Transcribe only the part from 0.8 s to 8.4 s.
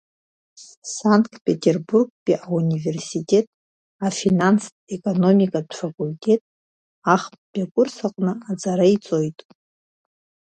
Санкт-Петербургтәи Ауниверситет афинанстә-економикатә факультет ахԥатәи акурс аҟны